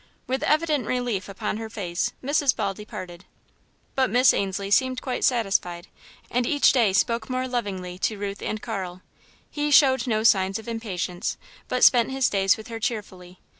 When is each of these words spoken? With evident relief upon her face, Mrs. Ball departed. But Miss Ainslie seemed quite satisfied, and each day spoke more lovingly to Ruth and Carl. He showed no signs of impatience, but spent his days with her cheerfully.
With 0.25 0.41
evident 0.41 0.87
relief 0.87 1.29
upon 1.29 1.57
her 1.57 1.69
face, 1.69 2.11
Mrs. 2.23 2.55
Ball 2.55 2.73
departed. 2.73 3.23
But 3.93 4.09
Miss 4.09 4.33
Ainslie 4.33 4.71
seemed 4.71 4.99
quite 4.99 5.23
satisfied, 5.23 5.89
and 6.31 6.47
each 6.47 6.71
day 6.71 6.91
spoke 6.91 7.29
more 7.29 7.47
lovingly 7.47 7.99
to 7.99 8.17
Ruth 8.17 8.41
and 8.41 8.59
Carl. 8.63 9.03
He 9.51 9.69
showed 9.69 10.07
no 10.07 10.23
signs 10.23 10.57
of 10.57 10.67
impatience, 10.67 11.37
but 11.67 11.83
spent 11.83 12.09
his 12.09 12.29
days 12.31 12.57
with 12.57 12.67
her 12.69 12.79
cheerfully. 12.79 13.37